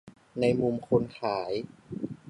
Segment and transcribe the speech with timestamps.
[0.39, 1.51] ในมุมคนขาย